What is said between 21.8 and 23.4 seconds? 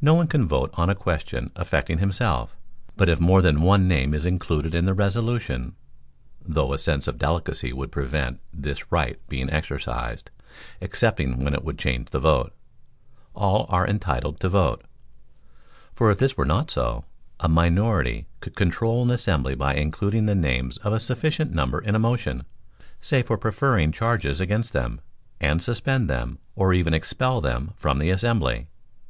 in a motion, say for